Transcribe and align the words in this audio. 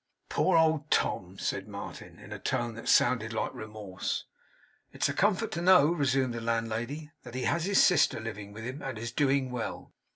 'Poor 0.29 0.57
old 0.57 0.89
Tom!' 0.89 1.37
said 1.37 1.67
Martin, 1.67 2.17
in 2.17 2.33
a 2.33 2.39
tone 2.39 2.73
that 2.73 2.89
sounded 2.89 3.33
like 3.33 3.53
remorse. 3.53 4.25
'It's 4.91 5.07
a 5.07 5.13
comfort 5.13 5.51
to 5.51 5.61
know,' 5.61 5.91
resumed 5.93 6.33
the 6.33 6.41
landlady, 6.41 7.11
'that 7.21 7.35
he 7.35 7.43
has 7.43 7.65
his 7.65 7.83
sister 7.83 8.19
living 8.19 8.51
with 8.51 8.63
him, 8.63 8.81
and 8.81 8.97
is 8.97 9.11
doing 9.11 9.51
well. 9.51 9.93